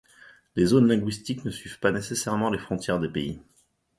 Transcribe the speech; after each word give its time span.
Les 0.55 0.65
zones 0.65 0.87
linguistiques 0.87 1.45
ne 1.45 1.51
suivent 1.51 1.77
pas 1.79 1.91
nécessairement 1.91 2.49
les 2.49 2.57
frontières 2.57 2.99
des 2.99 3.07
pays. 3.07 3.39